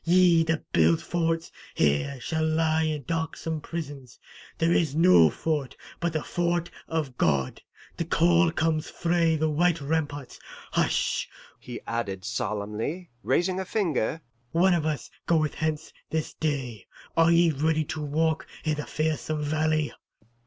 [0.03, 4.17] Ye that build forts here shall lie in darksome prisons;
[4.57, 7.61] there is no fort but the Fort of God.
[7.97, 10.39] The call comes frae the white ramparts.
[10.71, 11.29] Hush!'
[11.59, 14.21] he added solemnly, raising a finger.
[14.53, 19.43] 'One of us goeth hence this day; are ye ready to walk i' the fearsome
[19.43, 19.93] valley?